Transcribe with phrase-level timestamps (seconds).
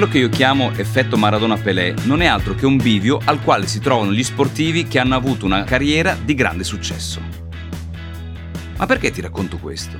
[0.00, 3.80] Quello che io chiamo effetto Maradona-Pelé non è altro che un bivio al quale si
[3.80, 7.20] trovano gli sportivi che hanno avuto una carriera di grande successo.
[8.78, 9.98] Ma perché ti racconto questo?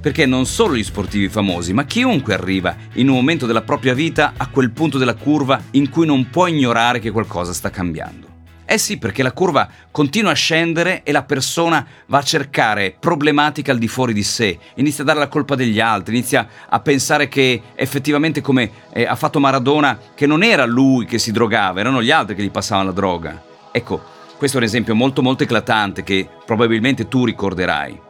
[0.00, 4.32] Perché non solo gli sportivi famosi, ma chiunque arriva in un momento della propria vita
[4.36, 8.31] a quel punto della curva in cui non può ignorare che qualcosa sta cambiando.
[8.72, 13.70] Eh sì, perché la curva continua a scendere e la persona va a cercare problematiche
[13.70, 17.28] al di fuori di sé, inizia a dare la colpa degli altri, inizia a pensare
[17.28, 22.02] che effettivamente come eh, ha fatto Maradona, che non era lui che si drogava, erano
[22.02, 23.42] gli altri che gli passavano la droga.
[23.70, 24.02] Ecco,
[24.38, 28.00] questo è un esempio molto molto eclatante che probabilmente tu ricorderai.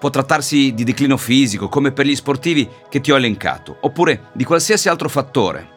[0.00, 4.42] Può trattarsi di declino fisico, come per gli sportivi che ti ho elencato, oppure di
[4.42, 5.68] qualsiasi altro fattore.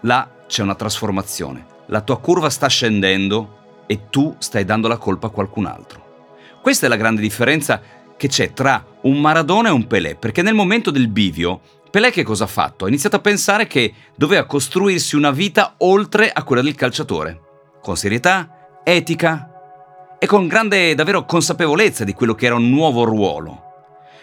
[0.00, 5.26] Là c'è una trasformazione la tua curva sta scendendo e tu stai dando la colpa
[5.26, 6.28] a qualcun altro.
[6.62, 7.80] Questa è la grande differenza
[8.16, 12.22] che c'è tra un Maradona e un Pelé, perché nel momento del bivio, Pelé che
[12.22, 12.84] cosa ha fatto?
[12.84, 17.40] Ha iniziato a pensare che doveva costruirsi una vita oltre a quella del calciatore,
[17.82, 23.64] con serietà, etica e con grande davvero consapevolezza di quello che era un nuovo ruolo.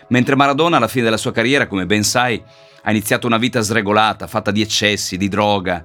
[0.09, 2.41] Mentre Maradona alla fine della sua carriera, come ben sai,
[2.83, 5.83] ha iniziato una vita sregolata, fatta di eccessi, di droga,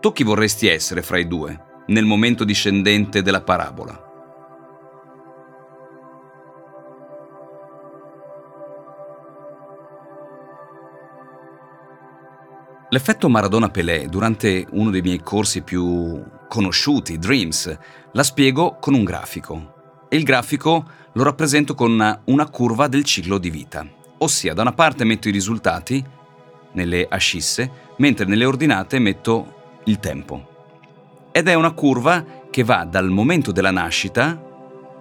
[0.00, 4.06] tu chi vorresti essere fra i due, nel momento discendente della parabola?
[12.90, 17.78] L'effetto Maradona-Pelé durante uno dei miei corsi più conosciuti, Dreams,
[18.12, 20.06] la spiego con un grafico.
[20.08, 23.86] E il grafico lo rappresento con una curva del ciclo di vita.
[24.18, 26.02] Ossia, da una parte metto i risultati
[26.72, 29.57] nelle ascisse, mentre nelle ordinate metto
[29.88, 30.56] il tempo.
[31.32, 34.46] Ed è una curva che va dal momento della nascita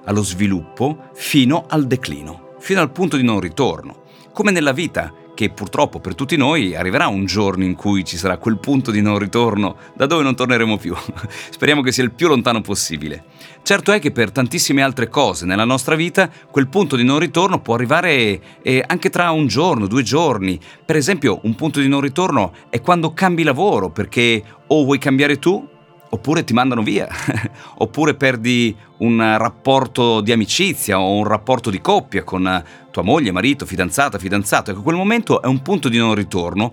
[0.06, 5.52] allo sviluppo fino al declino, fino al punto di non ritorno, come nella vita, che
[5.52, 9.20] purtroppo per tutti noi arriverà un giorno in cui ci sarà quel punto di non
[9.20, 10.96] ritorno da dove non torneremo più.
[11.52, 13.24] Speriamo che sia il più lontano possibile.
[13.62, 17.62] Certo è che per tantissime altre cose nella nostra vita quel punto di non ritorno
[17.62, 20.60] può arrivare eh, anche tra un giorno, due giorni.
[20.84, 25.38] Per esempio un punto di non ritorno è quando cambi lavoro perché o vuoi cambiare
[25.38, 25.76] tu
[26.10, 27.08] oppure ti mandano via,
[27.78, 33.66] oppure perdi un rapporto di amicizia o un rapporto di coppia con tua moglie, marito,
[33.66, 34.72] fidanzata, fidanzato.
[34.72, 36.72] Ecco, quel momento è un punto di non ritorno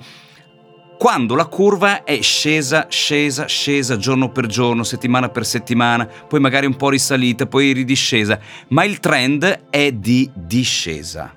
[0.96, 6.66] quando la curva è scesa, scesa, scesa giorno per giorno, settimana per settimana, poi magari
[6.66, 11.34] un po' risalita, poi ridiscesa, ma il trend è di discesa.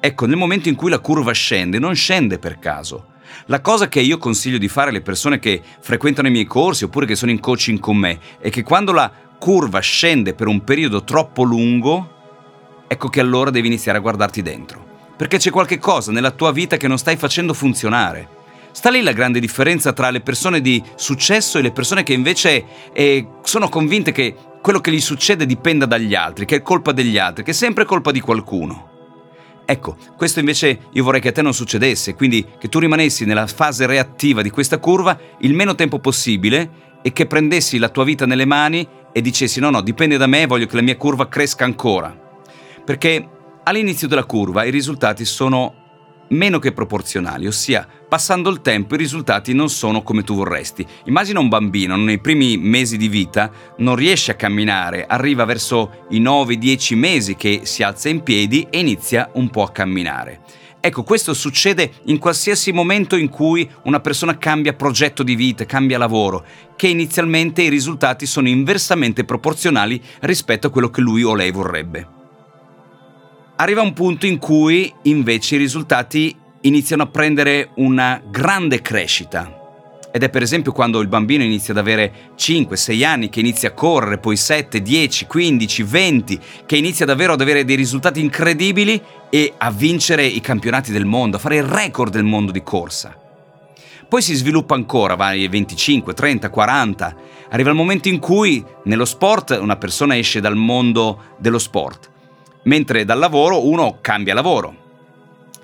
[0.00, 3.12] Ecco, nel momento in cui la curva scende, non scende per caso
[3.46, 7.06] la cosa che io consiglio di fare alle persone che frequentano i miei corsi oppure
[7.06, 11.04] che sono in coaching con me è che quando la curva scende per un periodo
[11.04, 14.82] troppo lungo, ecco che allora devi iniziare a guardarti dentro.
[15.16, 18.28] Perché c'è qualche cosa nella tua vita che non stai facendo funzionare.
[18.72, 22.64] Sta lì la grande differenza tra le persone di successo e le persone che invece
[22.92, 27.18] eh, sono convinte che quello che gli succede dipenda dagli altri, che è colpa degli
[27.18, 28.92] altri, che è sempre colpa di qualcuno.
[29.66, 33.46] Ecco, questo invece io vorrei che a te non succedesse, quindi che tu rimanessi nella
[33.46, 38.26] fase reattiva di questa curva il meno tempo possibile e che prendessi la tua vita
[38.26, 41.64] nelle mani e dicessi no no, dipende da me, voglio che la mia curva cresca
[41.64, 42.14] ancora.
[42.84, 43.28] Perché
[43.62, 45.83] all'inizio della curva i risultati sono
[46.34, 50.86] meno che proporzionali, ossia passando il tempo i risultati non sono come tu vorresti.
[51.04, 56.20] Immagina un bambino nei primi mesi di vita non riesce a camminare, arriva verso i
[56.20, 60.40] 9-10 mesi che si alza in piedi e inizia un po' a camminare.
[60.80, 65.96] Ecco, questo succede in qualsiasi momento in cui una persona cambia progetto di vita, cambia
[65.96, 66.44] lavoro,
[66.76, 72.22] che inizialmente i risultati sono inversamente proporzionali rispetto a quello che lui o lei vorrebbe
[73.64, 79.62] arriva un punto in cui invece i risultati iniziano a prendere una grande crescita.
[80.12, 83.72] Ed è per esempio quando il bambino inizia ad avere 5-6 anni, che inizia a
[83.72, 89.00] correre, poi 7, 10, 15, 20, che inizia davvero ad avere dei risultati incredibili
[89.30, 93.18] e a vincere i campionati del mondo, a fare il record del mondo di corsa.
[94.06, 97.16] Poi si sviluppa ancora, va ai 25, 30, 40.
[97.48, 102.12] Arriva il momento in cui nello sport una persona esce dal mondo dello sport
[102.64, 104.82] mentre dal lavoro uno cambia lavoro.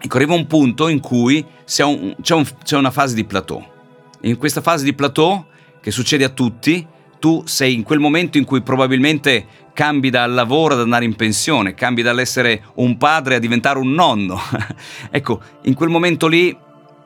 [0.02, 3.62] Ecco, arriva un punto in cui c'è, un, c'è, un, c'è una fase di plateau.
[4.23, 5.44] In questa fase di plateau,
[5.81, 6.87] che succede a tutti,
[7.19, 11.75] tu sei in quel momento in cui probabilmente cambi dal lavoro ad andare in pensione,
[11.75, 14.41] cambi dall'essere un padre a diventare un nonno.
[15.11, 16.56] ecco, in quel momento lì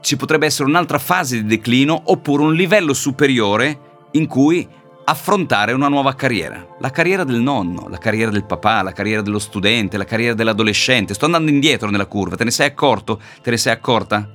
[0.01, 4.67] ci potrebbe essere un'altra fase di declino oppure un livello superiore in cui
[5.05, 6.67] affrontare una nuova carriera.
[6.81, 11.15] La carriera del nonno, la carriera del papà, la carriera dello studente, la carriera dell'adolescente.
[11.15, 13.21] Sto andando indietro nella curva, te ne sei accorto?
[13.43, 14.29] Te ne sei accorta?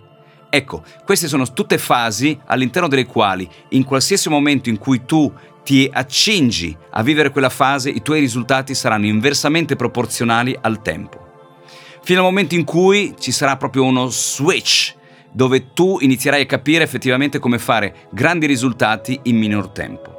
[0.50, 5.32] Ecco, queste sono tutte fasi all'interno delle quali, in qualsiasi momento in cui tu
[5.64, 11.28] ti accingi a vivere quella fase, i tuoi risultati saranno inversamente proporzionali al tempo.
[12.02, 14.96] Fino al momento in cui ci sarà proprio uno switch,
[15.32, 20.19] dove tu inizierai a capire effettivamente come fare grandi risultati in minor tempo.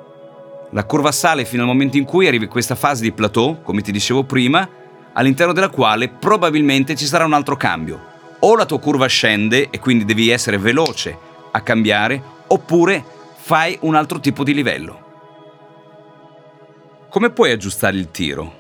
[0.73, 3.83] La curva sale fino al momento in cui arrivi a questa fase di plateau, come
[3.83, 4.69] ti dicevo prima,
[5.13, 8.07] all'interno della quale probabilmente ci sarà un altro cambio.
[8.41, 11.17] O la tua curva scende e quindi devi essere veloce
[11.51, 15.09] a cambiare, oppure fai un altro tipo di livello.
[17.09, 18.59] Come puoi aggiustare il tiro?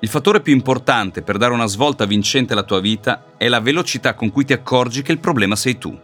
[0.00, 4.14] Il fattore più importante per dare una svolta vincente alla tua vita è la velocità
[4.14, 5.96] con cui ti accorgi che il problema sei tu.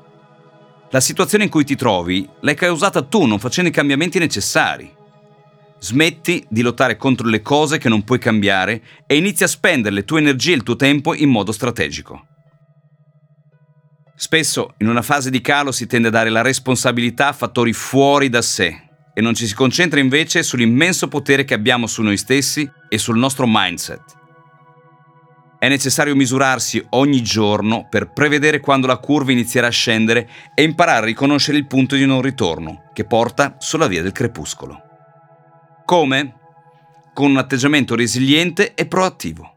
[0.90, 4.96] La situazione in cui ti trovi l'hai causata tu non facendo i cambiamenti necessari.
[5.80, 10.04] Smetti di lottare contro le cose che non puoi cambiare e inizi a spendere le
[10.04, 12.26] tue energie e il tuo tempo in modo strategico.
[14.16, 18.28] Spesso in una fase di calo si tende a dare la responsabilità a fattori fuori
[18.28, 22.68] da sé e non ci si concentra invece sull'immenso potere che abbiamo su noi stessi
[22.88, 24.16] e sul nostro mindset.
[25.60, 31.02] È necessario misurarsi ogni giorno per prevedere quando la curva inizierà a scendere e imparare
[31.02, 34.87] a riconoscere il punto di non ritorno che porta sulla via del crepuscolo.
[35.88, 36.34] Come?
[37.14, 39.56] Con un atteggiamento resiliente e proattivo.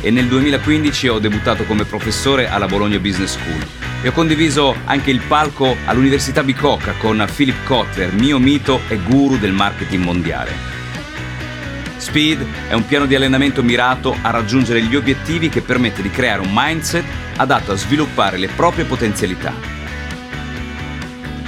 [0.00, 3.66] e nel 2015 ho debuttato come professore alla Bologna Business School
[4.02, 9.38] e ho condiviso anche il palco all'Università Bicocca con Philip Kotler, mio mito e guru
[9.38, 10.76] del marketing mondiale.
[11.96, 16.40] Speed è un piano di allenamento mirato a raggiungere gli obiettivi che permette di creare
[16.40, 17.04] un mindset
[17.36, 19.52] adatto a sviluppare le proprie potenzialità.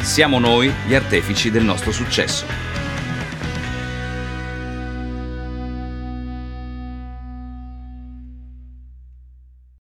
[0.00, 2.69] Siamo noi gli artefici del nostro successo.